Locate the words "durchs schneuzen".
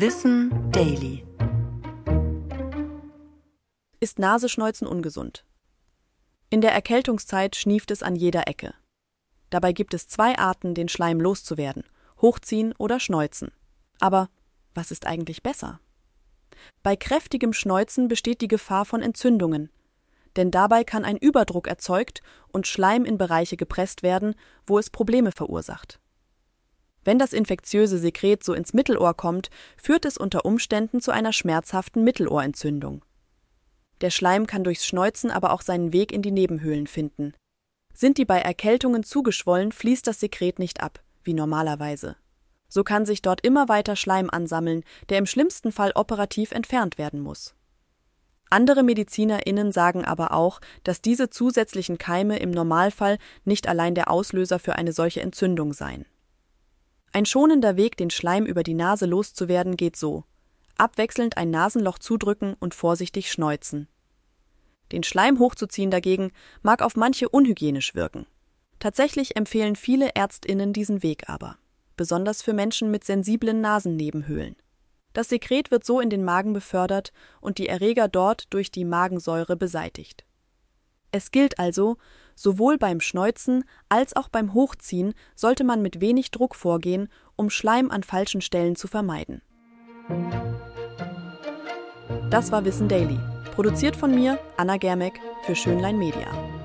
34.62-35.30